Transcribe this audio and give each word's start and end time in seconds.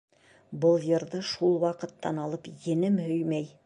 Был 0.63 0.87
йырҙы 0.93 1.21
шул 1.33 1.55
ваҡыттан 1.67 2.25
алып 2.27 2.53
енем 2.73 3.03
һөймәй. 3.09 3.53